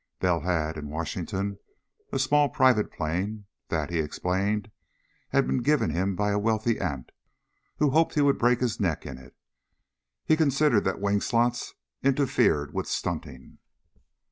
Bell 0.19 0.39
had, 0.39 0.77
in 0.77 0.89
Washington, 0.89 1.59
a 2.11 2.17
small 2.17 2.49
private 2.49 2.91
plane 2.91 3.45
that, 3.67 3.91
he 3.91 3.99
explained, 3.99 4.71
had 5.29 5.45
been 5.45 5.61
given 5.61 5.91
him 5.91 6.15
by 6.15 6.31
a 6.31 6.39
wealthy 6.39 6.79
aunt, 6.79 7.11
who 7.77 7.91
hoped 7.91 8.15
he 8.15 8.21
would 8.21 8.39
break 8.39 8.61
his 8.61 8.79
neck 8.79 9.05
in 9.05 9.19
it. 9.19 9.35
He 10.25 10.35
considered 10.35 10.85
that 10.85 10.99
wing 10.99 11.21
slots 11.21 11.75
interfered 12.01 12.73
with 12.73 12.87
stunting. 12.87 13.59